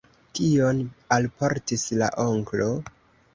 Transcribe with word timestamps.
Kion 0.37 0.79
alportis 1.17 1.85
la 2.01 2.09
onklo? 2.25 2.73